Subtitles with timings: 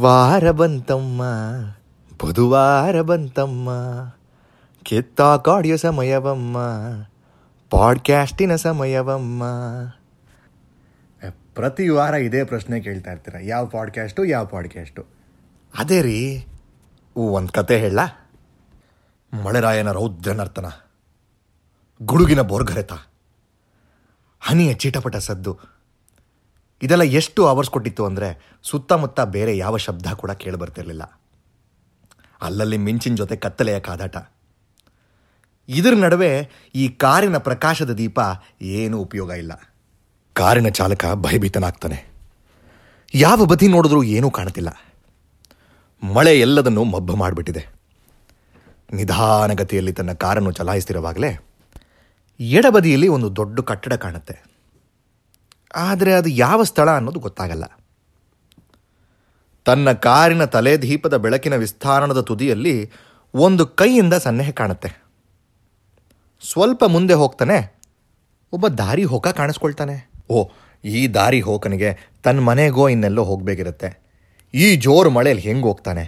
[0.00, 1.22] ವಾರ ಬಂತಮ್ಮ
[2.20, 3.68] ಬುಧವಾರ ಬಂತಮ್ಮ
[4.82, 6.56] ಕಿತ್ತಾಕಾಡಿಯೋ ಸಮಯವಮ್ಮ
[7.70, 9.42] ಪಾಡ್ಕ್ಯಾಸ್ಟಿನ ಸಮಯವಮ್ಮ.
[11.54, 13.34] ಪ್ರತಿ ವಾರ ಇದೇ ಪ್ರಶ್ನೆ ಕೇಳ್ತಾ ಇರ್ತೀರ?
[13.40, 15.04] ಯಾವ ಪಾಡ್ಕ್ಯಾಸ್ಟು ಯಾವ ಪಾಡ್ಕ್ಯಾಸ್ಟು?
[15.78, 16.46] ಅದೇ ರೀ.
[17.16, 17.98] ಒಂದು ಕತೆ ಹೇಳ.
[19.44, 20.66] ಮಳೆರಾಯನ ರೌದ್ರ ನರ್ತನ
[22.02, 22.92] ಗುಡುಗಿನ ಬೋರ್ಗರೆತ
[24.40, 25.77] ಹನಿಯ ಚೀಟಪಟ ಸದ್ದು
[26.82, 31.20] ಇದೆಲ್ಲ ಎಷ್ಟು ಅವರ್ಸ್ ಕೊಟ್ಟಿತ್ತು ಅಂದರೆ ಸುತ್ತಮುತ್ತ ಬೇರೆ ಯಾವ ಶಬ್ದ ಕೂಡ ಕೇಳಿಬರ್ತಿರ್ಲಿಲ್ಲ.
[32.42, 34.16] ಅಲ್ಲಲ್ಲಿ ಮಿಂಚಿನ ಜೊತೆ ಕತ್ತಲೆಯ ಕಾದಾಟ.
[35.68, 38.18] ಇದರ ನಡುವೆ ಈ ಕಾರಿನ ಪ್ರಕಾಶದ ದೀಪ
[38.62, 39.52] ಏನೂ ಉಪಯೋಗ ಇಲ್ಲ.
[40.32, 42.06] ಕಾರಿನ ಚಾಲಕ ಭಯಭೀತನಾಗ್ತಾನೆ.
[43.14, 44.68] ಯಾವ ಬದಿ ನೋಡಿದ್ರೂ ಏನೂ ಕಾಣುತ್ತಿಲ್ಲ
[46.02, 47.66] ಮಳೆ ಎಲ್ಲದನ್ನು ಮಬ್ಬ ಮಾಡಿಬಿಟ್ಟಿದೆ.
[48.92, 51.38] ನಿಧಾನಗತಿಯಲ್ಲಿ ತನ್ನ ಕಾರನ್ನು ಚಲಾಯಿಸ್ತಿರುವಾಗಲೇ
[52.40, 54.57] ಎಡಬದಿಯಲ್ಲಿ ಒಂದು ದೊಡ್ಡ ಕಟ್ಟಡ ಕಾಣುತ್ತೆ.
[55.76, 57.64] ಆದರೆ ಅದು ಯಾವ ಸ್ಥಳ ಅನ್ನೋದು ಗೊತ್ತಾಗಲ್ಲ.
[59.64, 62.90] ತನ್ನ ಕಾರಿನ ತಲೆ ದೀಪದ ಬೆಳಕಿನ ವಿಸ್ತಾರಣದ ತುದಿಯಲ್ಲಿ
[63.34, 64.90] ಒಂದು ಕೈಯಿಂದ ಸನ್ನೆಹೆ ಕಾಣುತ್ತೆ.
[66.42, 67.78] ಸ್ವಲ್ಪ ಮುಂದೆ ಹೋಗ್ತಾನೆ,
[68.52, 70.10] ಒಬ್ಬ ದಾರಿ ಹೋಕ ಕಾಣಿಸ್ಕೊಳ್ತಾನೆ.
[70.30, 70.48] ಓ
[70.84, 73.88] ಈ ದಾರಿ ಹೋಕನಿಗೆ ತನ್ನ ಮನೆಗೋ ಇನ್ನೆಲ್ಲೋ ಹೋಗಬೇಕಿರುತ್ತೆ.
[74.54, 76.04] ಈ ಜೋರು ಮಳೆಯಲ್ಲಿ ಹೆಂಗೆ ಹೋಗ್ತಾನೆ?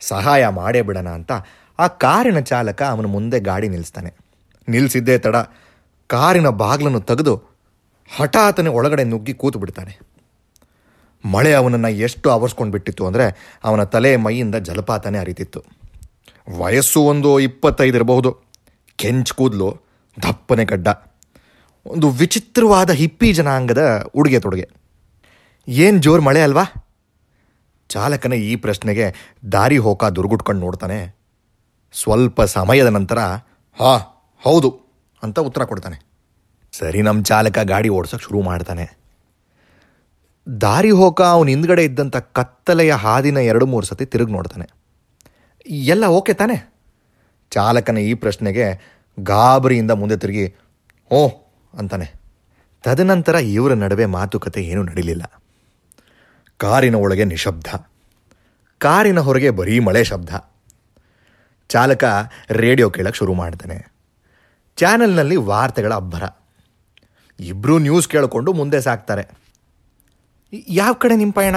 [0.00, 1.32] ಸಹಾಯ ಮಾಡೇ ಬಿಡೋಣ ಅಂತ
[1.78, 4.14] ಆ ಕಾರಿನ ಚಾಲಕ ಅವನ ಮುಂದೆ ಗಾಡಿ ನಿಲ್ಲಿಸ್ತಾನೆ
[4.68, 5.36] ನಿಲ್ಲಿಸಿದ್ದೇ ತಡ,
[6.06, 7.51] ಕಾರಿನ ಬಾಗಿಲನ್ನು ತೆಗೆದು
[8.16, 9.98] ಹಠಾತನೆ ಒಳಗಡೆ ನುಗ್ಗಿ ಕೂತು ಬಿಡ್ತಾನೆ
[11.24, 15.62] ಮಳೆ ಅವನನ್ನು ಎಷ್ಟು ಆವರಿಸ್ಕೊಂಡು ಬಿಟ್ಟಿತ್ತು ಅಂದರೆ ಅವನ ತಲೆ ಮೈಯಿಂದ ಜಲಪಾತನೇ ಅರಿತಿತ್ತು
[16.58, 18.40] ವಯಸ್ಸು ಒಂದು ಇಪ್ಪತ್ತೈದು ಇರಬಹುದು.
[18.96, 19.76] ಕೆಂಚ್ ಕೂದಲು,
[20.22, 20.88] ದಪ್ಪನೆ ಗಡ್ಡ.
[21.86, 24.68] ಒಂದು ವಿಚಿತ್ರವಾದ ಹಿಪ್ಪಿ ಜನಾಂಗದ ಉಡುಗೆ ತೊಡುಗೆ.
[25.68, 26.64] ಏನು ಜೋರು ಮಳೆ ಅಲ್ವಾ?
[27.88, 31.16] ಚಾಲಕನ ಈ ಪ್ರಶ್ನೆಗೆ ದಾರಿ ಹೋಕ ದುರ್ಗುಟ್ಕೊಂಡು ನೋಡ್ತಾನೆ.
[31.92, 33.18] ಸ್ವಲ್ಪ ಸಮಯದ ನಂತರ,
[33.78, 33.96] ಹಾ,
[34.42, 34.80] ಹೌದು
[35.22, 36.11] ಅಂತ ಉತ್ತರ ಕೊಡ್ತಾನೆ.
[36.72, 38.98] ಸರಿ ನಮ್ಮ ಚಾಲಕ ಗಾಡಿ ಓಡ್ಸೋಕೆ ಶುರು ಮಾಡ್ತಾನೆ.
[40.60, 44.70] ದಾರಿ ಹೋಕ ಅವನ ಹಿಂದ್ಗಡೆ ಇದ್ದಂಥ ಕತ್ತಲೆಯ ಹಾದಿನ ಎರಡು ಮೂರು ಸತಿ ತಿರುಗಿ ನೋಡ್ತಾನೆ.
[45.66, 46.74] ಎಲ್ಲ ಓಕೆ ತಾನೆ?
[47.50, 50.54] ಚಾಲಕನ ಈ ಪ್ರಶ್ನೆಗೆ ಗಾಬರಿಯಿಂದ ಮುಂದೆ ತಿರುಗಿ
[51.10, 51.28] ಓ
[51.78, 52.12] ಅಂತಾನೆ.
[52.82, 55.42] ತದನಂತರ ಇವರ ನಡುವೆ ಮಾತುಕತೆ ಏನೂ ನಡೀಲಿಲ್ಲ.
[56.56, 57.66] ಕಾರಿನ ಒಳಗೆ ನಿಶಬ್ದ.
[58.78, 60.30] ಕಾರಿನ ಹೊರಗೆ ಬರೀ ಮಳೆ ಶಬ್ದ.
[61.68, 62.04] ಚಾಲಕ
[62.50, 63.92] ರೇಡಿಯೋ ಕೇಳಕ್ಕೆ ಶುರು ಮಾಡ್ತಾನೆ.
[64.76, 66.22] ಚಾನೆಲ್ನಲ್ಲಿ ವಾರ್ತೆಗಳ ಅಬ್ಬರ.
[67.50, 69.24] ಇಬ್ಬರೂ ನ್ಯೂಸ್ ಕೇಳಿಕೊಂಡು ಮುಂದೆ ಸಾಕ್ತಾರೆ.
[70.80, 71.56] ಯಾವ ಕಡೆ ನಿಮ್ಮ ಪಯಣ?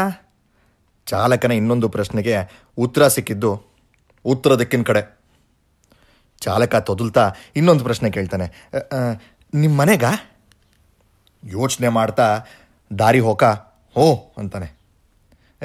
[1.08, 2.36] ಚಾಲಕನ ಇನ್ನೊಂದು ಪ್ರಶ್ನೆಗೆ
[2.78, 3.52] ಉತ್ತರ ಸಿಕ್ಕಿದ್ದು
[4.26, 5.02] ಉತ್ತರ ದಿಕ್ಕಿನ ಕಡೆ.
[6.42, 7.26] ಚಾಲಕ ತೊದಲ್ತಾ
[7.56, 8.48] ಇನ್ನೊಂದು ಪ್ರಶ್ನೆ ಕೇಳ್ತಾನೆ.
[9.54, 10.06] ನಿಮ್ಮ ಮನೆಗ?
[11.44, 12.28] ಯೋಚನೆ ಮಾಡ್ತಾ
[12.92, 13.44] ದಾರಿ ಹೋಕ,
[13.96, 14.08] ಹೋ
[14.38, 14.70] ಅಂತಾನೆ.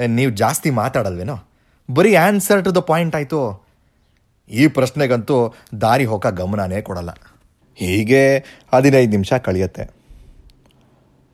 [0.07, 1.37] ನೀವು ಜಾಸ್ತಿ ಮಾತಾಡಲ್ವೇನೋ?
[1.89, 3.39] ಬರೀ ಆನ್ಸರ್ ಟು ದ ಪಾಯಿಂಟ್ ಆಯಿತು.
[4.49, 5.37] ಈ ಪ್ರಶ್ನೆಗಂತೂ
[5.81, 7.11] ದಾರಿ ಹೋಕ ಗಮನನೇ ಕೊಡಲ್ಲ.
[7.75, 8.23] ಹೀಗೆ
[8.73, 10.00] ಹದಿನೈದು ನಿಮಿಷ ಕಳೆಯುತ್ತೆ.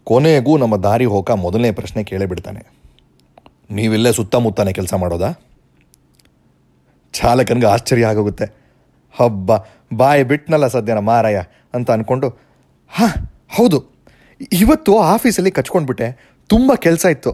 [0.07, 2.61] ಕೊನೆಗೂ ನಮ್ಮ ದಾರಿ ಹೋಕ ಮೊದಲನೇ ಪ್ರಶ್ನೆ ಕೇಳೇ ಬಿಡ್ತಾನೆ.
[3.71, 5.29] ನೀವಿಲ್ಲೇ ಸುತ್ತಮುತ್ತಾನೆ ಕೆಲಸ ಮಾಡೋದಾ?
[7.13, 8.45] ಚಾಲಕನಿಗೆ ಆಶ್ಚರ್ಯ ಆಗೋಗುತ್ತೆ.
[9.19, 9.51] ಹಬ್ಬ,
[9.93, 11.41] ಬಾಯಿ ಬಿಟ್ನಲ್ಲ ಸದ್ಯನ ಮಾರಾಯ
[11.73, 12.27] ಅಂತ ಅಂದ್ಕೊಂಡು
[12.87, 13.97] ಹಾಂ, ಹೌದು.
[14.51, 16.37] ಇವತ್ತು ಆಫೀಸಲ್ಲಿ ಕಚ್ಕೊಂಡ್ಬಿಟ್ಟೆ.
[16.47, 17.31] ತುಂಬ ಕೆಲಸ ಇತ್ತು.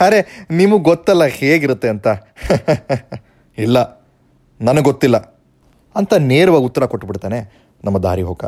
[0.00, 2.06] ಅರೆ, ನಿಮಗೆ ಗೊತ್ತಲ್ಲ ಹೇಗಿರುತ್ತೆ ಅಂತ.
[3.58, 4.06] ಇಲ್ಲ,
[4.60, 5.16] ನನಗೆ ಗೊತ್ತಿಲ್ಲ
[5.96, 8.44] ಅಂತ ನೇರವಾಗಿ ಉತ್ತರ ಕೊಟ್ಬಿಡ್ತಾನೆ ನಮ್ಮ ದಾರಿ ಹೋಗ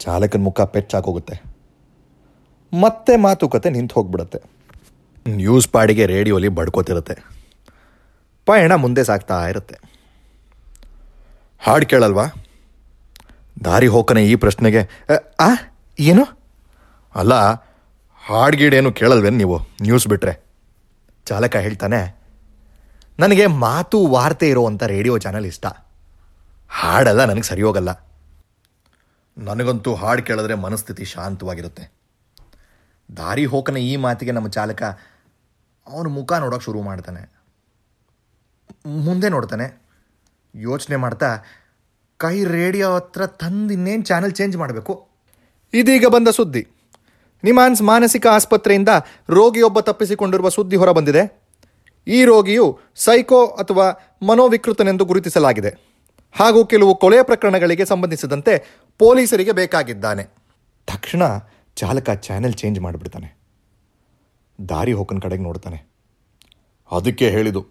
[0.00, 1.59] ಚಾಲಕನ ಮುಖ ಪೆಚ್ಚಾಕೋಗುತ್ತೆ
[2.74, 4.38] ಮತ್ತೆ ಮಾತುಕತೆ ನಿಂತು ಹೋಗ್ಬಿಡುತ್ತೆ.
[5.28, 7.18] ನ್ಯೂಸ್ ಪಾಡಿಗೆ ರೇಡಿಯೋಲಿ ಬಡ್ಕೋತಿರುತ್ತೆ.
[8.46, 9.78] ಪಯಣ ಮುಂದೆ ಸಾಗ್ತಾ ಇರುತ್ತೆ.
[11.58, 12.24] ಹಾಡು ಕೇಳಲ್ವಾ?
[13.64, 14.82] ದಾರಿ ಹೋಕನೆ ಈ ಪ್ರಶ್ನೆಗೆ.
[14.82, 15.48] "ಅ, ಆ
[15.98, 16.40] ಏನು?
[17.14, 17.34] ಅಲ್ಲ
[18.26, 20.44] ಹಾಡ್ಗೀಡೇನು ಕೇಳಲ್ವೇನು ನೀವು ನ್ಯೂಸ್ ಬಿಟ್ರೆ?
[21.26, 22.20] ಚಾಲಕ ಹೇಳ್ತಾನೆ
[23.18, 25.66] ನನಗೆ ಮಾತು ವಾರ್ತೆ ಇರೋವಂಥ ರೇಡಿಯೋ ಚಾನಲ್ ಇಷ್ಟ.
[26.68, 28.10] ಹಾಡೆಲ್ಲ ನನಗೆ ಸರಿ ಹೋಗಲ್ಲ
[29.38, 31.99] ನನಗಂತೂ ಹಾಡು ಕೇಳಿದ್ರೆ ಮನಸ್ಥಿತಿ ಶಾಂತವಾಗಿರುತ್ತೆ.
[33.16, 34.82] ದಾರಿ ಹೋಕನ ಈ ಮಾತಿಗೆ ನಮ್ಮ ಚಾಲಕ,
[35.86, 37.32] ಅವನ ಮುಖ ನೋಡೋಕೆ ಶುರು ಮಾಡ್ತಾನೆ.
[38.86, 39.82] ಮುಂದೆ ನೋಡ್ತಾನೆ.
[40.54, 41.38] ಯೋಚನೆ ಮಾಡ್ತಾ,
[42.16, 45.08] ಕೈ ರೇಡಿಯೋ ಹತ್ರ ತಂದು ಇನ್ನೇನು ಚಾನಲ್ ಚೇಂಜ್ ಮಾಡಬೇಕು?
[45.74, 46.68] ಇದೀಗ ಬಂದ ಸುದ್ದಿ.
[47.44, 48.88] ನಿಮಾನ್ಸ್ ಮಾನಸಿಕ ಆಸ್ಪತ್ರೆಯಿಂದ
[49.28, 51.42] ರೋಗಿಯೊಬ್ಬ ತಪ್ಪಿಸಿಕೊಂಡಿರುವ ಸುದ್ದಿ ಹೊರಬಂದಿದೆ.
[52.06, 55.90] ಈ ರೋಗಿಯು ಸೈಕೋ ಅಥವಾ ಮನೋವಿಕೃತನೆಂದು ಗುರುತಿಸಲಾಗಿದೆ.
[56.32, 58.64] ಹಾಗೂ ಕೆಲವು ಕೊಲೆ ಪ್ರಕರಣಗಳಿಗೆ ಸಂಬಂಧಿಸಿದಂತೆ
[58.98, 60.24] ಪೊಲೀಸರಿಗೆ ಬೇಕಾಗಿದ್ದಾನೆ.
[60.86, 61.22] ತಕ್ಷಣ
[61.80, 63.38] ಚಾಲಕ ಚಾನೆಲ್ ಚೇಂಜ್ ಮಾಡಿಬಿಡ್ತಾನೆ.
[64.68, 65.78] ದಾರಿ ಹೋಕನ ಕಡೆಗೆ ನೋಡ್ತಾನೆ.
[66.90, 67.66] ಅದಕ್ಕೆ ಹೇಳಿದು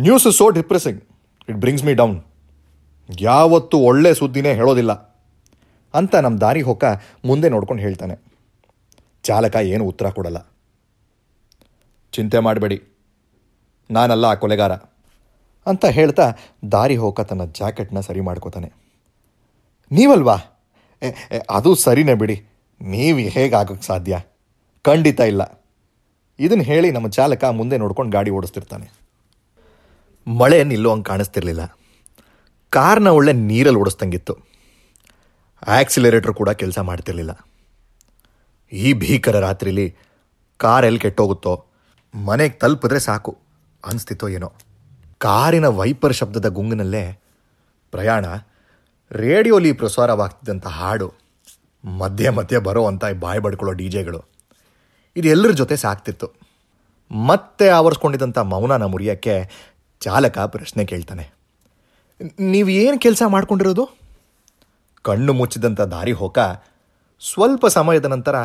[0.00, 1.04] news so depressing.
[1.48, 2.24] It brings me down.
[3.20, 4.92] ಯಾವತ್ತೂ ಒಳ್ಳೆ ಸುದ್ದಿನೇ ಹೇಳೋದಿಲ್ಲ.
[5.94, 6.84] ಅಂತ ನಮ್ಮ ದಾರಿ ಹೋಕ
[7.24, 8.18] ಮುಂದೆ ನೋಡ್ಕೊಂಡು ಹೇಳ್ತಾನೆ.
[9.22, 10.38] ಚಾಲಕ ಏನು ಉತ್ತರ ಕೊಡಲ್ಲ.
[12.12, 12.82] ಚಿಂತೆ ಮಾಡಬೇಡಿ.
[13.90, 14.72] ನಾನಲ್ಲ ಆ ಕೊಲೆಗಾರ.
[15.66, 16.32] ಅಂತ ಹೇಳ್ತಾ
[16.72, 18.72] ದಾರಿ ಹೋಕ ತನ್ನ ಜಾಕೆಟ್ನ ಸರಿ ಮಾಡ್ಕೋತಾನೆ.
[19.92, 20.36] ನೀವಲ್ವಾ?
[21.50, 22.46] ಅದು ಸರಿನೇ ಬಿಡಿ.
[22.82, 24.20] ನೀವು ಹೇಗಾಗೋಕ್ಕೆ ಸಾಧ್ಯ?
[24.82, 25.64] ಖಂಡಿತ ಇಲ್ಲ.
[26.38, 28.90] ಇದನ್ನು ಹೇಳಿ ನಮ್ಮ ಚಾಲಕ ಮುಂದೆ ನೋಡ್ಕೊಂಡು ಗಾಡಿ ಓಡಿಸ್ತಿರ್ತಾನೆ.
[30.26, 31.78] ಮಳೆ ನಿಲ್ಲೋ ಹಂಗೆ ಕಾಣಿಸ್ತಿರ್ಲಿಲ್ಲ.
[32.70, 34.36] ಕಾರ್ನ ಒಳ್ಳೆ ನೀರಲ್ಲಿ ಓಡಿಸ್ದಂಗಿತ್ತು.
[35.66, 37.46] ಆಕ್ಸಿಲರೇಟರ್ ಕೂಡ ಕೆಲಸ ಮಾಡ್ತಿರ್ಲಿಲ್ಲ.
[38.72, 39.96] ಈ ಭೀಕರ ರಾತ್ರಿಲಿ
[40.56, 41.64] ಕಾರ್ ಎಲ್ಲಿ ಕೆಟ್ಟೋಗುತ್ತೋ,
[42.14, 43.38] ಮನೆಗೆ ತಲುಪಿದ್ರೆ ಸಾಕು
[43.84, 44.52] ಅನಿಸ್ತಿತ್ತೋ ಏನೋ.
[45.18, 47.20] ಕಾರಿನ ವೈಪರ್ ಶಬ್ದದ ಗುಂಗಿನಲ್ಲೇ
[47.90, 48.26] ಪ್ರಯಾಣ
[49.10, 51.22] ರೇಡಿಯೋಲಿ ಪ್ರಸಾರವಾಗ್ತಿದ್ದಂಥ ಹಾಡು.
[51.84, 54.24] ಮಧ್ಯೆ ಮಧ್ಯೆ ಬರೋ ಅಂತ ಬಾಯಿ ಬಡ್ಕೊಳ್ಳೋ ಡಿ ಜೆಗಳು.
[55.16, 56.30] ಇದು ಎಲ್ಲರ ಜೊತೆ ಸಾಕ್ತಿತ್ತು.
[57.10, 59.50] ಮತ್ತೆ ಆವರಿಸ್ಕೊಂಡಿದ್ದಂಥ ಮೌನನ ಮುರಿಯೋಕ್ಕೆ
[60.00, 61.30] ಚಾಲಕ ಪ್ರಶ್ನೆ ಕೇಳ್ತಾನೆ.
[62.40, 63.90] ನೀವು ಏನು ಕೆಲಸ ಮಾಡ್ಕೊಂಡಿರೋದು?
[65.02, 66.38] ಕಣ್ಣು ಮುಚ್ಚಿದಂಥ ದಾರಿ ಹೋಕ
[67.20, 68.36] ಸ್ವಲ್ಪ ಸಮಯದ ನಂತರ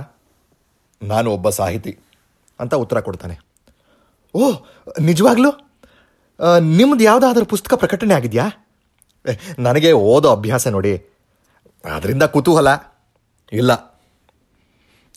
[1.04, 2.00] ನಾನು ಒಬ್ಬ ಸಾಹಿತಿ
[2.60, 3.40] ಅಂತ ಉತ್ತರ ಕೊಡ್ತಾನೆ.
[4.34, 4.52] ಓ,
[5.02, 5.52] ನಿಜವಾಗ್ಲೂ?
[6.60, 8.50] ನಿಮ್ಮದು ಯಾವುದಾದ್ರೂ ಪುಸ್ತಕ ಪ್ರಕಟಣೆ ಆಗಿದೆಯಾ?
[9.60, 10.98] ನನಗೆ ಓದೋ ಅಭ್ಯಾಸ ನೋಡಿ.
[11.96, 12.68] ಅದರಿಂದ ಕುತೂಹಲ.
[13.52, 14.00] ಇಲ್ಲ.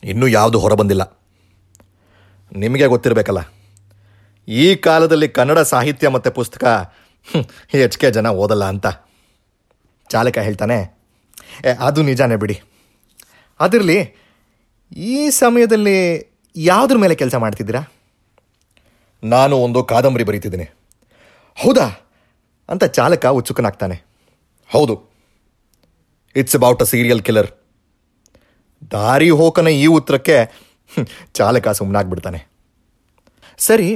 [0.03, 1.17] ಇನ್ನೂ ಯಾವುದು ಹೊರಬಂದಿಲ್ಲ.
[2.55, 3.53] ನಿಮಗೆ ಗೊತ್ತಿರಬೇಕಲ್ಲ.
[4.47, 6.65] ಈ ಕಾಲದಲ್ಲಿ ಕನ್ನಡ ಸಾಹಿತ್ಯ ಮತ್ತು ಪುಸ್ತಕ
[7.67, 8.87] ಹೆಚ್ಚಿಗೆ ಜನ ಓದಲ್ಲ ಅಂತ.
[10.09, 10.97] ಚಾಲಕ ಹೇಳ್ತಾನೆ
[11.65, 12.61] "ಏ, ಅದು ನಿಜಾನೇ ಬಿಡಿ.
[13.59, 14.15] ಅದಿರಲಿ
[14.95, 17.81] ಈ ಸಮಯದಲ್ಲಿ ಯಾವುದ್ರ ಮೇಲೆ ಕೆಲಸ ಮಾಡ್ತಿದ್ದೀರಾ?
[19.23, 20.63] ನಾನು ಒಂದು ಕಾದಂಬರಿ ಬರೀತಿದ್ದೀನಿ.
[21.55, 22.09] ಹೌದಾ?
[22.69, 24.03] ಅಂತ ಚಾಲಕ ಉತ್ಸುಕನಾಗ್ತಾನೆ.
[24.71, 25.11] ಹೌದು.
[26.35, 27.51] It's about a serial killer
[28.95, 30.37] ದಾರಿ ಹೋಕನ ಈ ಉತ್ತರಕ್ಕೆ
[31.37, 32.39] ಚಾಲಕ ಸುಮ್ಮನಾಗ್ಬಿಡ್ತಾನೆ
[33.67, 33.89] ಸರಿ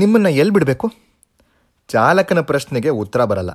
[0.00, 0.86] ನಿಮ್ಮನ್ನು ಎಲ್ಲಿ ಬಿಡಬೇಕು?
[1.92, 3.52] ಚಾಲಕನ ಪ್ರಶ್ನೆಗೆ ಉತ್ತರ ಬರಲ್ಲ.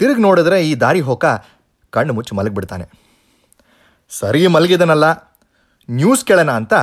[0.00, 1.24] ತಿರುಗಿ ನೋಡಿದ್ರೆ ಈ ದಾರಿ ಹೋಕ
[1.94, 2.84] ಕಣ್ಣು ಮುಚ್ಚಿ ಮಲಗಿಬಿಡ್ತಾನೆ.
[4.10, 5.06] ಸರಿ ಮಲಗಿದನಲ್ಲ,
[5.88, 6.74] ನ್ಯೂಸ್ ಕೇಳೋಣ ಅಂತ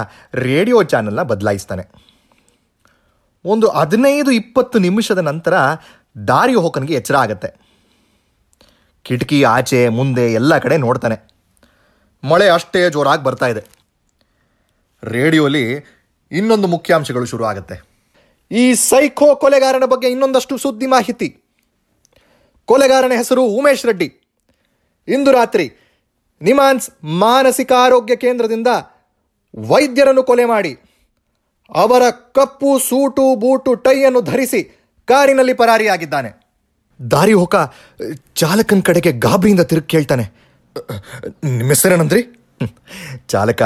[0.48, 1.84] ರೇಡಿಯೋ ಚಾನಲ್ನ ಬದಲಾಯಿಸ್ತಾನೆ.
[3.46, 5.54] ಒಂದು ಹದಿನೈದು ಇಪ್ಪತ್ತು ನಿಮಿಷದ ನಂತರ
[6.32, 7.50] ದಾರಿ ಹೋಕನಿಗೆ ಎಚ್ಚರ ಆಗತ್ತೆ.
[9.06, 11.18] ಕಿಟಕಿ ಆಚೆ, ಮುಂದೆ ಎಲ್ಲ ಕಡೆ ನೋಡ್ತಾನೆ.
[12.24, 13.64] ಮಳೆ ಅಷ್ಟೇ ಜೋರಾಗಿ ಬರ್ತಾ ಇದೆ.
[15.04, 15.86] ರೇಡಿಯೋಲಿ
[16.32, 17.82] ಇನ್ನೊಂದು ಮುಖ್ಯಾಂಶಗಳು ಶುರು ಆಗುತ್ತೆ.
[18.52, 21.38] ಈ ಸೈಕೋ ಕೊಲೆಗಾರನ ಬಗ್ಗೆ ಇನ್ನೊಂದಷ್ಟು ಸುದ್ದಿ ಮಾಹಿತಿ.
[22.66, 24.14] ಕೊಲೆಗಾರನ ಹೆಸರು ಉಮೇಶ್ ರೆಡ್ಡಿ.
[25.08, 25.72] ಇಂದು ರಾತ್ರಿ
[26.42, 28.68] ನಿಮಾನ್ಸ್ ಮಾನಸಿಕ ಆರೋಗ್ಯ ಕೇಂದ್ರದಿಂದ
[29.58, 30.74] ವೈದ್ಯರನ್ನು ಕೊಲೆ ಮಾಡಿ.
[31.76, 34.64] ಅವರ ಕಪ್ಪು, ಸೂಟು, ಬೂಟು, ಟೈಯನ್ನು ಧರಿಸಿ
[35.06, 36.30] ಕಾರಿನಲ್ಲಿ ಪರಾರಿಯಾಗಿದ್ದಾನೆ.
[37.12, 37.56] ದಾರಿ ಹೋಕ
[38.36, 40.47] ಚಾಲಕನ ಕಡೆಗೆ ಗಾಬರಿಯಿಂದ ತಿರುಗಿ ಕೇಳ್ತಾನೆ.
[41.58, 42.22] ನಿಮ್ಮ ಹೆಸರೇನಂದ್ರಿ
[43.32, 43.62] ಚಾಲಕ,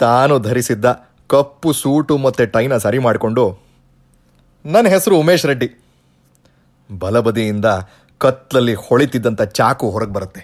[0.00, 0.86] ತಾನು ಧರಿಸಿದ್ದ
[1.32, 3.44] ಕಪ್ಪು ಸೂಟು ಮತ್ತು ಟೈನ ಸರಿ ಮಾಡಿಕೊಂಡು
[4.64, 5.68] ನನ್ನ ಹೆಸರು ಉಮೇಶ್ ರೆಡ್ಡಿ.
[6.90, 7.68] ಬಲಬದಿಯಿಂದ
[8.20, 10.42] ಕತ್ತಲಲ್ಲಿ ಹೊಳಿತಿದ್ದಂಥ ಚಾಕು ಹೊರಗೆ ಬರುತ್ತೆ.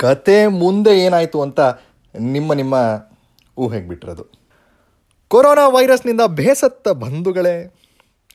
[0.00, 1.60] ಕತೆ ಮುಂದೆ ಏನಾಯಿತು ಅಂತ
[2.14, 2.74] ನಿಮ್ಮ ನಿಮ್ಮ
[3.56, 4.24] ಊಹೆಗೆ ಬಿಟ್ಟಿರೋದು?
[5.30, 7.56] ಕೊರೋನಾ ವೈರಸ್ನಿಂದ ಬೇಸತ್ತ ಬಂಧುಗಳೇ,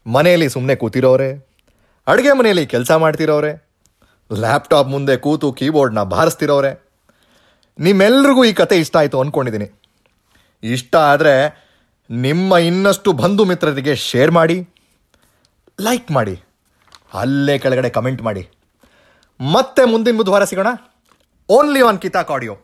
[0.06, 1.32] ಮನೆಯಲ್ಲಿ ಸುಮ್ಮನೆ ಕೂತಿರೋರೆ,
[2.08, 3.52] ಅಡುಗೆ ಮನೆಯಲ್ಲಿ ಕೆಲಸ ಮಾಡ್ತಿರೋರೆ
[4.32, 6.72] ಲ್ಯಾಪ್ಟಾಪ್ ಮುಂದೆ ಕೂತು ಕೀಬೋರ್ಡ್ನ ಬಾರಿಸ್ತಿರೋರೆ
[7.80, 9.68] ನಿಮ್ಮೆಲ್ರಿಗೂ ಈ ಕತೆ ಇಷ್ಟ ಆಯಿತು ಅಂದ್ಕೊಂಡಿದ್ದೀನಿ
[10.64, 11.34] ಇಷ್ಟ ಆದರೆ
[12.10, 14.58] ನಿಮ್ಮ ಇನ್ನಷ್ಟು ಬಂಧು ಮಿತ್ರರಿಗೆ ಶೇರ್ ಮಾಡಿ,
[15.82, 16.36] ಲೈಕ್ ಮಾಡಿ,
[17.14, 18.44] ಅಲ್ಲೇ ಕೆಳಗಡೆ ಕಮೆಂಟ್ ಮಾಡಿ.
[19.40, 20.68] ಮತ್ತೆ ಮುಂದಿನ ಬುಧವಾರ ಸಿಗೋಣ.
[21.50, 22.56] ಓನ್ಲಿ ಆನ್ ಕಿತಾಕ್ ಆಡಿಯೋ.